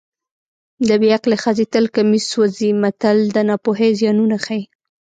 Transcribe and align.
د 0.87 0.89
بې 1.01 1.09
عقلې 1.17 1.37
ښځې 1.43 1.65
تل 1.73 1.85
کمیس 1.95 2.23
سوځي 2.33 2.69
متل 2.81 3.17
د 3.35 3.37
ناپوهۍ 3.49 3.91
زیانونه 3.99 4.37
ښيي 4.45 4.63